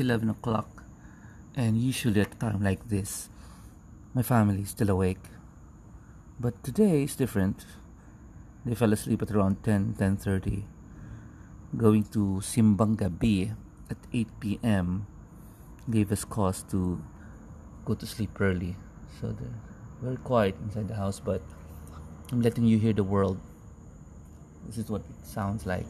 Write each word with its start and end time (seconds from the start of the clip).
It's 0.00 0.06
11 0.06 0.30
o'clock, 0.30 0.82
and 1.54 1.76
usually 1.76 2.22
at 2.22 2.32
a 2.32 2.36
time 2.36 2.64
like 2.64 2.88
this, 2.88 3.28
my 4.14 4.22
family 4.22 4.62
is 4.62 4.70
still 4.70 4.88
awake. 4.88 5.20
But 6.40 6.64
today 6.64 7.02
is 7.02 7.14
different. 7.14 7.66
They 8.64 8.74
fell 8.74 8.94
asleep 8.94 9.20
at 9.20 9.30
around 9.30 9.62
10, 9.62 9.96
10.30. 9.98 10.62
Going 11.76 12.04
to 12.16 12.40
Simbang 12.40 12.96
Gabi 12.96 13.54
at 13.90 13.98
8 14.10 14.28
p.m. 14.40 15.06
gave 15.90 16.10
us 16.12 16.24
cause 16.24 16.62
to 16.70 17.04
go 17.84 17.92
to 17.92 18.06
sleep 18.06 18.40
early. 18.40 18.76
So 19.20 19.32
they're 19.32 19.60
very 20.00 20.16
quiet 20.16 20.56
inside 20.64 20.88
the 20.88 20.96
house, 20.96 21.20
but 21.20 21.42
I'm 22.32 22.40
letting 22.40 22.64
you 22.64 22.78
hear 22.78 22.94
the 22.94 23.04
world. 23.04 23.38
This 24.64 24.78
is 24.78 24.88
what 24.88 25.02
it 25.02 25.26
sounds 25.26 25.66
like. 25.66 25.88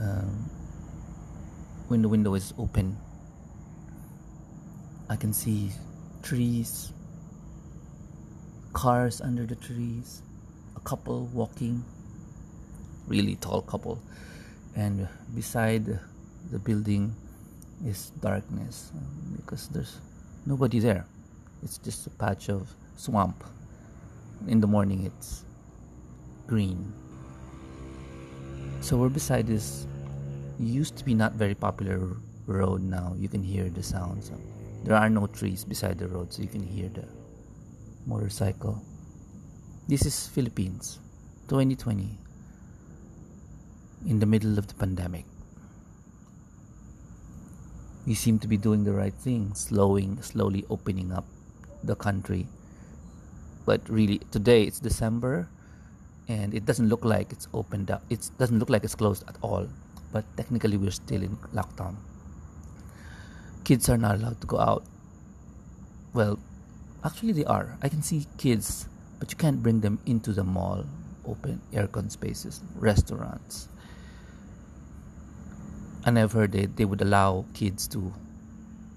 Um, 0.00 0.47
when 1.88 2.02
the 2.02 2.08
window 2.08 2.34
is 2.34 2.52
open, 2.58 2.96
I 5.08 5.16
can 5.16 5.32
see 5.32 5.72
trees, 6.22 6.92
cars 8.74 9.22
under 9.22 9.46
the 9.46 9.56
trees, 9.56 10.20
a 10.76 10.80
couple 10.80 11.26
walking, 11.32 11.82
really 13.06 13.36
tall 13.36 13.62
couple, 13.62 13.98
and 14.76 15.08
beside 15.34 15.98
the 16.50 16.58
building 16.58 17.14
is 17.86 18.10
darkness 18.20 18.92
because 19.36 19.68
there's 19.68 19.96
nobody 20.44 20.80
there. 20.80 21.06
It's 21.62 21.78
just 21.78 22.06
a 22.06 22.10
patch 22.10 22.50
of 22.50 22.68
swamp. 22.96 23.44
In 24.46 24.60
the 24.60 24.66
morning, 24.66 25.06
it's 25.06 25.44
green. 26.46 26.92
So 28.82 28.96
we're 28.98 29.08
beside 29.08 29.46
this 29.46 29.86
used 30.58 30.96
to 30.96 31.04
be 31.04 31.14
not 31.14 31.34
very 31.34 31.54
popular 31.54 32.16
road 32.46 32.82
now. 32.82 33.14
You 33.16 33.28
can 33.28 33.42
hear 33.42 33.70
the 33.70 33.82
sounds. 33.82 34.32
There 34.84 34.96
are 34.96 35.08
no 35.08 35.26
trees 35.26 35.64
beside 35.64 35.98
the 35.98 36.08
road, 36.08 36.32
so 36.32 36.42
you 36.42 36.48
can 36.48 36.62
hear 36.62 36.88
the 36.88 37.04
motorcycle. 38.06 38.82
This 39.86 40.04
is 40.04 40.26
Philippines, 40.26 40.98
2020, 41.48 42.18
in 44.06 44.18
the 44.18 44.26
middle 44.26 44.58
of 44.58 44.66
the 44.66 44.74
pandemic. 44.74 45.24
We 48.06 48.14
seem 48.14 48.38
to 48.40 48.48
be 48.48 48.56
doing 48.56 48.84
the 48.84 48.92
right 48.92 49.14
thing, 49.14 49.54
slowing, 49.54 50.20
slowly 50.22 50.64
opening 50.70 51.12
up 51.12 51.24
the 51.84 51.94
country. 51.94 52.46
But 53.66 53.88
really, 53.88 54.18
today 54.30 54.64
it's 54.64 54.80
December, 54.80 55.48
and 56.26 56.54
it 56.54 56.64
doesn't 56.64 56.88
look 56.88 57.04
like 57.04 57.32
it's 57.32 57.48
opened 57.52 57.90
up. 57.90 58.02
It 58.08 58.30
doesn't 58.38 58.58
look 58.58 58.70
like 58.70 58.82
it's 58.84 58.94
closed 58.94 59.24
at 59.28 59.36
all 59.42 59.68
but 60.12 60.24
technically 60.36 60.76
we're 60.76 60.90
still 60.90 61.22
in 61.22 61.36
lockdown. 61.54 61.96
Kids 63.64 63.88
are 63.88 63.98
not 63.98 64.16
allowed 64.16 64.40
to 64.40 64.46
go 64.46 64.58
out. 64.58 64.84
Well, 66.14 66.38
actually 67.04 67.32
they 67.32 67.44
are. 67.44 67.76
I 67.82 67.88
can 67.88 68.02
see 68.02 68.26
kids, 68.38 68.88
but 69.18 69.30
you 69.30 69.36
can't 69.36 69.62
bring 69.62 69.80
them 69.80 69.98
into 70.06 70.32
the 70.32 70.44
mall, 70.44 70.84
open 71.26 71.60
aircon 71.72 72.10
spaces, 72.10 72.60
restaurants. 72.76 73.68
And 76.06 76.18
I've 76.18 76.32
heard 76.32 76.52
they, 76.52 76.66
they 76.66 76.84
would 76.84 77.02
allow 77.02 77.44
kids 77.52 77.86
to 77.88 78.14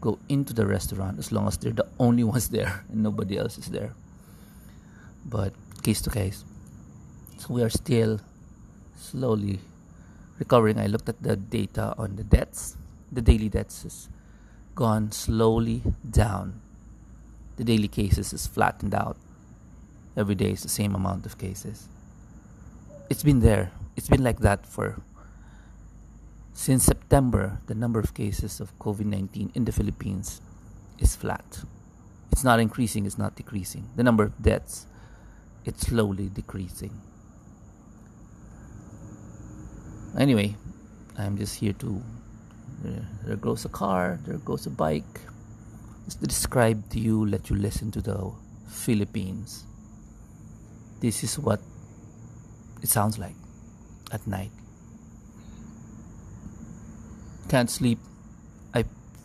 go 0.00 0.18
into 0.28 0.52
the 0.52 0.66
restaurant 0.66 1.18
as 1.18 1.32
long 1.32 1.48
as 1.48 1.56
they're 1.56 1.72
the 1.72 1.86
only 1.98 2.24
ones 2.34 2.48
there 2.48 2.84
and 2.90 3.02
nobody 3.02 3.38
else 3.38 3.58
is 3.58 3.66
there. 3.66 3.94
But 5.24 5.54
case 5.82 6.00
to 6.02 6.10
case. 6.10 6.44
So 7.38 7.54
we 7.54 7.62
are 7.62 7.70
still 7.70 8.20
slowly 8.96 9.58
recovering. 10.44 10.78
I 10.78 10.86
looked 10.86 11.08
at 11.08 11.22
the 11.22 11.36
data 11.36 11.94
on 11.96 12.16
the 12.16 12.24
deaths. 12.24 12.76
The 13.10 13.22
daily 13.22 13.48
deaths 13.48 13.82
has 13.84 14.08
gone 14.74 15.12
slowly 15.12 15.82
down. 16.02 16.60
The 17.56 17.64
daily 17.64 17.88
cases 17.88 18.32
is 18.32 18.46
flattened 18.46 18.94
out. 18.94 19.16
Every 20.16 20.34
day 20.34 20.50
is 20.50 20.62
the 20.62 20.74
same 20.80 20.94
amount 20.94 21.26
of 21.26 21.38
cases. 21.38 21.88
It's 23.10 23.22
been 23.22 23.40
there. 23.40 23.70
It's 23.96 24.08
been 24.08 24.24
like 24.24 24.40
that 24.40 24.66
for 24.66 25.00
since 26.54 26.84
September. 26.84 27.58
The 27.66 27.74
number 27.74 28.00
of 28.00 28.14
cases 28.14 28.60
of 28.60 28.76
COVID 28.78 29.06
19 29.06 29.52
in 29.54 29.64
the 29.64 29.72
Philippines 29.72 30.40
is 30.98 31.14
flat. 31.14 31.64
It's 32.32 32.44
not 32.44 32.58
increasing, 32.60 33.06
it's 33.06 33.18
not 33.18 33.36
decreasing. 33.36 33.84
The 33.96 34.02
number 34.02 34.24
of 34.24 34.42
deaths, 34.42 34.86
it's 35.64 35.86
slowly 35.86 36.28
decreasing. 36.28 36.92
Anyway, 40.18 40.56
I'm 41.18 41.36
just 41.38 41.56
here 41.56 41.72
to. 41.74 42.02
Uh, 42.84 42.90
there 43.24 43.36
goes 43.36 43.64
a 43.64 43.68
car, 43.68 44.18
there 44.26 44.38
goes 44.38 44.66
a 44.66 44.70
bike. 44.70 45.20
Just 46.04 46.20
to 46.20 46.26
describe 46.26 46.90
to 46.90 46.98
you, 46.98 47.24
let 47.26 47.48
you 47.48 47.56
listen 47.56 47.90
to 47.92 48.00
the 48.00 48.32
Philippines. 48.68 49.64
This 51.00 51.24
is 51.24 51.38
what 51.38 51.60
it 52.82 52.88
sounds 52.88 53.18
like 53.18 53.36
at 54.10 54.26
night. 54.26 54.50
Can't 57.48 57.70
sleep. 57.70 57.98
I 58.74 58.84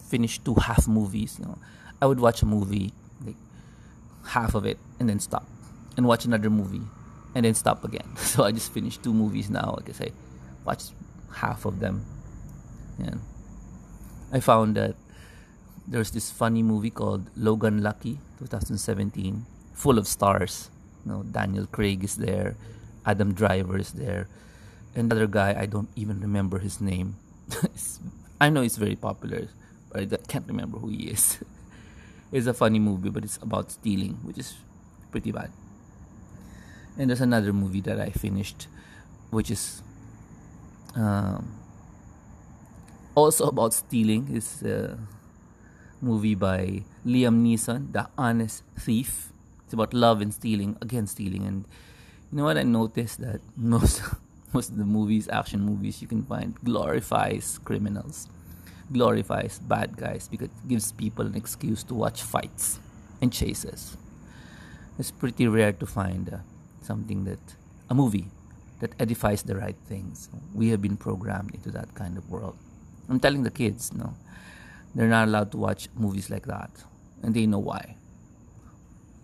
finished 0.09 0.45
two 0.45 0.55
half 0.55 0.87
movies. 0.87 1.37
You 1.39 1.45
know, 1.45 1.57
I 2.01 2.05
would 2.05 2.19
watch 2.19 2.41
a 2.41 2.45
movie, 2.45 2.93
like 3.25 3.35
half 4.25 4.55
of 4.55 4.65
it, 4.65 4.77
and 4.99 5.09
then 5.09 5.19
stop, 5.19 5.47
and 5.97 6.05
watch 6.05 6.25
another 6.25 6.49
movie, 6.49 6.85
and 7.35 7.43
then 7.45 7.55
stop 7.55 7.83
again. 7.83 8.07
So 8.17 8.43
I 8.43 8.51
just 8.51 8.71
finished 8.71 9.03
two 9.03 9.13
movies 9.13 9.49
now. 9.49 9.73
Like 9.77 9.89
I 9.89 9.93
say, 9.93 10.11
watched 10.67 10.91
half 11.39 11.63
of 11.63 11.79
them. 11.79 12.03
And 12.99 13.21
I 14.33 14.39
found 14.43 14.75
that 14.75 14.95
there's 15.87 16.11
this 16.11 16.29
funny 16.29 16.61
movie 16.61 16.91
called 16.91 17.31
Logan 17.39 17.81
Lucky 17.81 18.19
2017, 18.39 19.45
full 19.73 19.97
of 19.97 20.05
stars. 20.05 20.69
You 21.05 21.11
know, 21.11 21.23
Daniel 21.23 21.65
Craig 21.65 22.03
is 22.03 22.17
there, 22.17 22.57
Adam 23.05 23.33
Driver 23.33 23.79
is 23.79 23.93
there, 23.93 24.27
another 24.93 25.27
guy 25.27 25.55
I 25.57 25.65
don't 25.65 25.87
even 25.95 26.19
remember 26.19 26.59
his 26.59 26.81
name. 26.81 27.15
I 28.41 28.49
know 28.49 28.61
he's 28.61 28.75
very 28.75 28.97
popular, 28.97 29.47
but 29.89 30.11
I 30.11 30.17
can't 30.27 30.45
remember 30.47 30.77
who 30.79 30.89
he 30.89 31.07
is. 31.15 31.39
it's 32.33 32.47
a 32.47 32.53
funny 32.53 32.79
movie, 32.79 33.09
but 33.09 33.23
it's 33.23 33.39
about 33.41 33.71
stealing, 33.71 34.19
which 34.27 34.37
is 34.37 34.55
pretty 35.11 35.31
bad. 35.31 35.49
And 36.99 37.09
there's 37.09 37.21
another 37.21 37.53
movie 37.53 37.81
that 37.81 38.01
I 38.01 38.09
finished, 38.09 38.67
which 39.29 39.49
is 39.49 39.81
um, 40.97 41.53
also 43.15 43.47
about 43.47 43.73
stealing 43.73 44.27
is 44.33 44.63
a 44.63 44.97
movie 46.01 46.35
by 46.35 46.83
Liam 47.05 47.43
Neeson, 47.45 47.91
The 47.91 48.09
Honest 48.17 48.63
Thief. 48.79 49.31
It's 49.65 49.73
about 49.73 49.93
love 49.93 50.21
and 50.21 50.33
stealing, 50.33 50.77
again 50.81 51.07
stealing. 51.07 51.45
And 51.45 51.65
you 52.31 52.37
know 52.37 52.45
what? 52.45 52.57
I 52.57 52.63
noticed 52.63 53.21
that 53.21 53.41
most 53.55 54.01
most 54.53 54.71
of 54.71 54.77
the 54.77 54.85
movies, 54.85 55.27
action 55.29 55.61
movies, 55.61 56.01
you 56.01 56.07
can 56.07 56.23
find 56.23 56.55
glorifies 56.63 57.59
criminals, 57.63 58.27
glorifies 58.91 59.59
bad 59.59 59.97
guys 59.97 60.27
because 60.27 60.47
it 60.47 60.67
gives 60.67 60.91
people 60.91 61.25
an 61.25 61.35
excuse 61.35 61.83
to 61.83 61.93
watch 61.93 62.23
fights 62.23 62.79
and 63.21 63.31
chases. 63.31 63.97
It's 64.97 65.11
pretty 65.11 65.47
rare 65.47 65.73
to 65.73 65.85
find 65.85 66.33
uh, 66.33 66.37
something 66.81 67.25
that 67.25 67.39
a 67.89 67.93
movie 67.93 68.29
that 68.79 68.93
edifies 68.99 69.43
the 69.43 69.55
right 69.55 69.75
things. 69.87 70.29
We 70.53 70.69
have 70.69 70.81
been 70.81 70.97
programmed 70.97 71.53
into 71.53 71.71
that 71.71 71.93
kind 71.95 72.17
of 72.17 72.29
world. 72.29 72.57
I'm 73.09 73.19
telling 73.19 73.43
the 73.43 73.51
kids, 73.51 73.93
no, 73.93 74.13
they're 74.93 75.07
not 75.07 75.27
allowed 75.27 75.51
to 75.51 75.57
watch 75.57 75.89
movies 75.95 76.29
like 76.29 76.45
that, 76.45 76.69
and 77.23 77.33
they 77.33 77.45
know 77.45 77.59
why. 77.59 77.95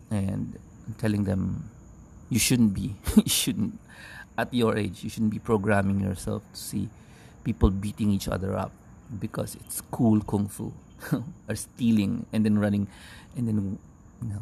And 0.09 0.57
I'm 0.87 0.93
telling 0.95 1.23
them, 1.23 1.69
you 2.29 2.39
shouldn't 2.39 2.73
be, 2.73 2.95
you 3.15 3.27
shouldn't, 3.29 3.79
at 4.37 4.53
your 4.53 4.77
age, 4.77 5.03
you 5.03 5.09
shouldn't 5.09 5.31
be 5.31 5.39
programming 5.39 5.99
yourself 5.99 6.43
to 6.53 6.59
see 6.59 6.89
people 7.43 7.69
beating 7.69 8.09
each 8.09 8.27
other 8.27 8.55
up 8.55 8.71
because 9.19 9.55
it's 9.55 9.81
cool 9.91 10.21
kung 10.21 10.47
fu 10.47 10.71
or 11.47 11.55
stealing 11.55 12.25
and 12.31 12.45
then 12.45 12.57
running 12.57 12.87
and 13.35 13.47
then 13.47 13.77
you 14.21 14.29
know 14.29 14.41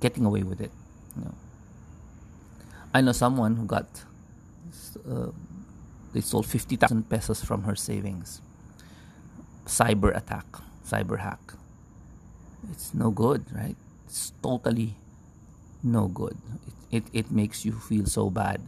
getting 0.00 0.24
away 0.24 0.42
with 0.42 0.60
it 0.60 0.70
you 1.16 1.24
know 1.24 1.34
I 2.94 3.00
know 3.00 3.10
someone 3.10 3.56
who 3.56 3.66
got 3.66 3.86
uh, 5.02 5.34
they 6.14 6.20
sold 6.20 6.46
50,000 6.46 7.10
pesos 7.10 7.42
from 7.44 7.64
her 7.64 7.74
savings. 7.74 8.40
Cyber 9.66 10.16
attack, 10.16 10.46
cyber 10.86 11.18
hack. 11.18 11.54
It's 12.70 12.94
no 12.94 13.10
good, 13.10 13.44
right? 13.52 13.74
It's 14.06 14.32
totally 14.40 14.94
no 15.82 16.06
good. 16.06 16.38
It, 16.90 17.02
it, 17.02 17.04
it 17.12 17.30
makes 17.32 17.64
you 17.64 17.72
feel 17.72 18.06
so 18.06 18.30
bad. 18.30 18.62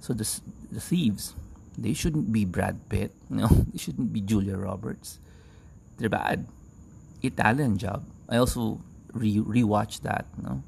So 0.00 0.12
the, 0.12 0.26
the 0.72 0.80
thieves, 0.80 1.34
they 1.78 1.94
shouldn't 1.94 2.32
be 2.32 2.44
Brad 2.44 2.88
Pitt, 2.88 3.12
know, 3.30 3.46
they 3.46 3.78
shouldn't 3.78 4.12
be 4.12 4.20
Julia 4.20 4.56
Roberts. 4.56 5.20
They're 5.98 6.08
bad. 6.08 6.46
Italian 7.22 7.78
job. 7.78 8.04
I 8.28 8.36
also 8.38 8.80
re 9.12 9.38
rewatched 9.38 10.02
that, 10.02 10.26
know, 10.42 10.62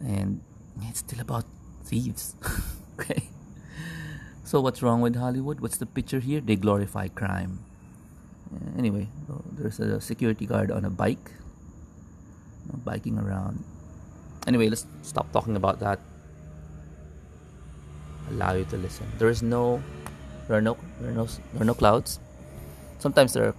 and 0.00 0.40
it's 0.82 1.00
still 1.00 1.20
about 1.20 1.44
thieves. 1.82 2.34
okay. 3.00 3.28
So 4.44 4.60
what's 4.60 4.82
wrong 4.82 5.00
with 5.00 5.16
Hollywood? 5.16 5.60
What's 5.60 5.78
the 5.78 5.86
picture 5.86 6.20
here? 6.20 6.40
They 6.40 6.56
glorify 6.56 7.08
crime. 7.08 7.64
Anyway, 8.76 9.08
there's 9.52 9.80
a 9.80 10.00
security 10.00 10.44
guard 10.44 10.70
on 10.70 10.84
a 10.84 10.90
bike, 10.90 11.30
biking 12.84 13.18
around. 13.18 13.64
Anyway, 14.46 14.68
let's 14.68 14.86
stop 15.02 15.32
talking 15.32 15.56
about 15.56 15.80
that. 15.80 16.00
Allow 18.30 18.52
you 18.54 18.64
to 18.66 18.76
listen. 18.76 19.06
There 19.18 19.30
is 19.30 19.42
no, 19.42 19.82
there 20.48 20.58
are 20.58 20.60
no, 20.60 20.76
there 21.00 21.10
are 21.10 21.14
no, 21.14 21.24
there 21.24 21.62
are 21.62 21.64
no 21.64 21.74
clouds. 21.74 22.20
Sometimes 22.98 23.32
there 23.32 23.46
are 23.46 23.54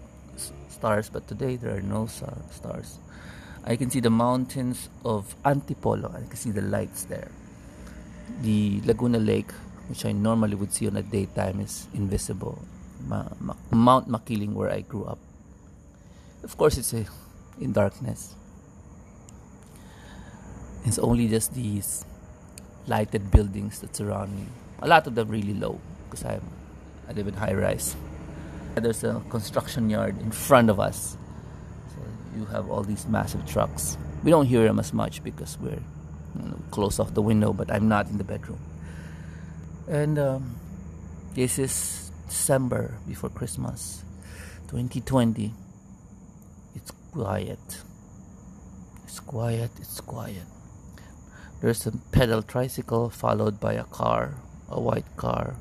stars, 0.70 1.10
but 1.10 1.28
today 1.28 1.56
there 1.56 1.76
are 1.76 1.82
no 1.82 2.06
stars. 2.06 3.00
I 3.66 3.76
can 3.76 3.90
see 3.90 4.00
the 4.00 4.10
mountains 4.10 4.90
of 5.06 5.36
Antipolo. 5.44 6.14
I 6.14 6.28
can 6.28 6.36
see 6.36 6.52
the 6.52 6.62
lights 6.62 7.06
there. 7.06 7.32
The 8.42 8.82
Laguna 8.86 9.20
Lake, 9.20 9.52
which 9.88 10.06
I 10.06 10.12
normally 10.12 10.56
would 10.56 10.74
see 10.74 10.88
on 10.88 10.96
a 10.98 11.02
daytime, 11.02 11.60
is 11.60 11.88
invisible. 11.94 12.60
Ma- 13.08 13.30
Ma- 13.40 13.56
Mount 13.72 14.10
Makiling, 14.10 14.54
where 14.54 14.72
I 14.72 14.82
grew 14.82 15.06
up. 15.06 15.20
Of 16.44 16.58
course, 16.58 16.78
it's 16.78 16.94
a, 16.94 17.06
in 17.60 17.74
darkness. 17.74 18.36
It's 20.86 21.00
only 21.00 21.28
just 21.28 21.54
these 21.54 22.06
lighted 22.88 23.32
buildings 23.32 23.80
that 23.80 23.96
surround 23.96 24.36
me. 24.36 24.46
A 24.82 24.88
lot 24.88 25.08
of 25.08 25.16
them 25.16 25.30
really 25.30 25.54
low 25.54 25.80
because 26.10 26.26
I 26.26 26.40
I 27.08 27.14
live 27.14 27.28
in 27.28 27.34
high 27.34 27.54
rise. 27.54 27.96
There's 28.76 29.04
a 29.04 29.22
construction 29.30 29.90
yard 29.90 30.20
in 30.20 30.32
front 30.32 30.70
of 30.70 30.80
us 30.80 31.16
you 32.36 32.46
have 32.46 32.70
all 32.70 32.84
these 32.84 33.08
massive 33.08 33.46
trucks. 33.46 33.98
We 34.24 34.32
don't 34.32 34.46
hear 34.46 34.64
them 34.64 34.80
as 34.80 34.94
much 34.94 35.24
because 35.24 35.58
we're 35.60 35.82
you 36.36 36.50
know, 36.50 36.60
close 36.72 37.00
off 37.00 37.14
the 37.14 37.22
window, 37.22 37.54
but 37.54 37.72
I'm 37.72 37.88
not 37.88 38.08
in 38.08 38.18
the 38.18 38.24
bedroom. 38.24 38.60
And 39.88 40.18
um, 40.18 40.56
this 41.36 41.60
is 41.60 42.12
December 42.28 42.98
before 43.08 43.30
Christmas, 43.30 44.04
2020. 44.68 45.54
It's 46.76 46.92
quiet. 47.12 47.84
It's 49.04 49.20
quiet. 49.20 49.72
It's 49.80 50.02
quiet. 50.02 50.48
There's 51.62 51.88
a 51.88 51.92
pedal 52.12 52.42
tricycle 52.42 53.10
followed 53.10 53.60
by 53.60 53.74
a 53.74 53.84
car, 53.86 54.36
a 54.70 54.82
white 54.82 55.16
car, 55.16 55.56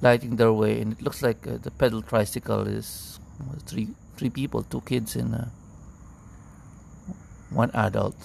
lighting 0.00 0.36
their 0.36 0.52
way, 0.52 0.80
and 0.80 0.92
it 0.92 1.02
looks 1.02 1.22
like 1.22 1.46
uh, 1.46 1.58
the 1.58 1.70
pedal 1.70 2.02
tricycle 2.02 2.66
is 2.66 3.18
three 3.66 3.88
three 4.16 4.30
people, 4.30 4.62
two 4.62 4.80
kids, 4.82 5.16
and 5.16 5.34
a 5.34 5.50
one 7.50 7.70
adult 7.74 8.16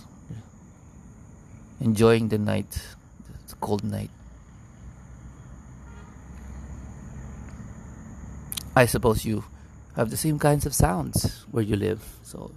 enjoying 1.80 2.30
the 2.30 2.38
night, 2.38 2.82
the 3.48 3.56
cold 3.56 3.84
night. 3.84 4.10
I 8.76 8.86
suppose 8.86 9.26
you 9.26 9.44
have 9.96 10.10
the 10.10 10.18
same 10.18 10.38
kinds 10.38 10.66
of 10.66 10.74
sounds 10.74 11.46
where 11.52 11.64
you 11.64 11.76
live. 11.76 12.04
So 12.24 12.52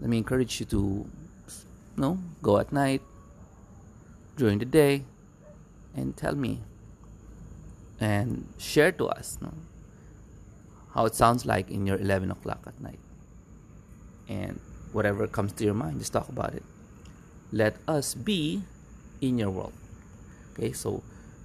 let 0.00 0.10
me 0.10 0.18
encourage 0.18 0.60
you 0.60 0.66
to 0.66 0.76
you 0.76 1.08
know, 1.96 2.18
go 2.42 2.58
at 2.58 2.72
night, 2.72 3.02
during 4.36 4.58
the 4.58 4.64
day, 4.64 5.04
and 5.94 6.16
tell 6.16 6.34
me 6.34 6.60
and 8.00 8.46
share 8.58 8.92
to 8.92 9.06
us 9.06 9.38
know, 9.40 9.54
how 10.94 11.06
it 11.06 11.14
sounds 11.14 11.44
like 11.44 11.70
in 11.70 11.86
your 11.86 11.98
11 11.98 12.30
o'clock 12.30 12.62
at 12.66 12.80
night. 12.80 13.00
And 14.28 14.60
whatever 14.92 15.26
comes 15.26 15.52
to 15.52 15.64
your 15.64 15.74
mind 15.74 15.98
just 15.98 16.12
talk 16.12 16.28
about 16.28 16.54
it 16.54 16.62
let 17.52 17.76
us 17.86 18.14
be 18.14 18.62
in 19.20 19.38
your 19.38 19.50
world. 19.50 19.72
Okay 20.52 20.72
so 20.72 21.02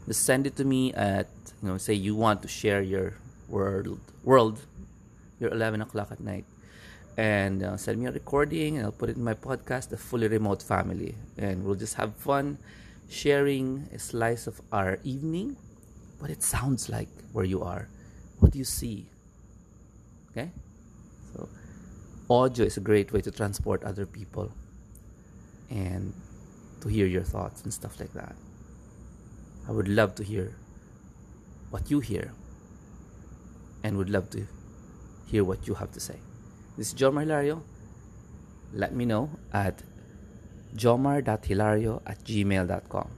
just 0.08 0.26
send 0.26 0.48
it 0.48 0.56
to 0.58 0.66
me 0.66 0.94
at 0.94 1.28
you 1.62 1.70
know 1.70 1.78
say 1.78 1.94
you 1.94 2.16
want 2.16 2.42
to 2.42 2.48
share 2.48 2.82
your 2.82 3.14
world 3.48 4.00
world 4.24 4.60
your 5.40 5.52
11 5.52 5.82
o'clock 5.82 6.12
at 6.12 6.20
night. 6.20 6.46
And 7.16 7.62
uh, 7.62 7.78
send 7.78 8.00
me 8.00 8.08
a 8.08 8.12
recording 8.12 8.78
and 8.78 8.86
i'll 8.86 8.92
put 8.92 9.10
it 9.10 9.18
in 9.18 9.24
my 9.24 9.36
podcast 9.36 9.90
the 9.90 9.98
fully 9.98 10.28
remote 10.28 10.64
family. 10.64 11.16
And 11.38 11.64
we'll 11.64 11.76
just 11.76 11.96
have 11.96 12.16
fun 12.16 12.58
sharing 13.10 13.88
a 13.94 14.00
slice 14.00 14.48
of 14.48 14.62
our 14.72 14.98
evening 15.04 15.58
what 16.20 16.32
it 16.32 16.42
sounds 16.42 16.90
like 16.90 17.10
where 17.34 17.46
you 17.46 17.62
are. 17.62 17.90
What 18.40 18.54
do 18.54 18.58
you 18.58 18.66
see? 18.66 19.08
Okay? 20.32 20.52
So 21.34 21.50
audio 22.30 22.66
is 22.66 22.78
a 22.78 22.80
great 22.80 23.12
way 23.12 23.22
to 23.22 23.32
transport 23.32 23.84
other 23.84 24.06
people 24.06 24.52
and 25.70 26.14
to 26.82 26.88
hear 26.90 27.06
your 27.06 27.24
thoughts 27.24 27.64
and 27.64 27.74
stuff 27.74 28.00
like 28.00 28.14
that. 28.14 28.36
I 29.68 29.72
would 29.72 29.88
love 29.88 30.16
to 30.16 30.24
hear 30.24 30.56
what 31.70 31.90
you 31.90 32.00
hear 32.00 32.34
and 33.84 33.98
would 33.98 34.10
love 34.10 34.30
to 34.32 34.48
hear 35.28 35.44
what 35.44 35.68
you 35.68 35.76
have 35.76 35.92
to 35.92 36.00
say. 36.00 36.20
This 36.78 36.90
is 36.90 36.94
Jomar 36.94 37.22
Hilario. 37.22 37.64
Let 38.74 38.94
me 38.94 39.06
know 39.06 39.30
at 39.54 39.84
jomar.hilario 40.76 42.02
at 42.06 42.24
gmail.com. 42.24 43.10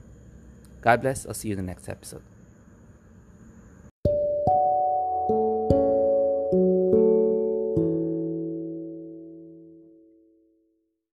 God 0.80 1.02
bless. 1.02 1.26
I'll 1.26 1.34
see 1.34 1.48
you 1.48 1.52
in 1.52 1.58
the 1.58 1.62
next 1.62 1.88
episode. 1.88 2.22